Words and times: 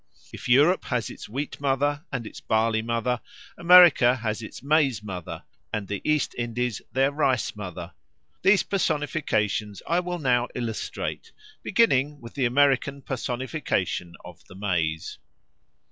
If 0.33 0.49
Europe 0.49 0.85
has 0.85 1.11
its 1.11 1.29
Wheat 1.29 1.59
mother 1.61 2.03
and 2.11 2.25
its 2.25 2.41
Barley 2.41 2.81
mother, 2.81 3.21
America 3.55 4.15
has 4.15 4.41
its 4.41 4.63
Maize 4.63 5.03
mother 5.03 5.43
and 5.71 5.87
the 5.87 6.01
East 6.03 6.33
Indies 6.39 6.81
their 6.91 7.11
Rice 7.11 7.55
mother. 7.55 7.93
These 8.41 8.63
personifications 8.63 9.83
I 9.87 9.99
will 9.99 10.17
now 10.17 10.47
illustrate, 10.55 11.31
beginning 11.61 12.19
with 12.19 12.33
the 12.33 12.45
American 12.45 13.03
personification 13.03 14.15
of 14.25 14.43
the 14.45 14.55
maize. 14.55 15.19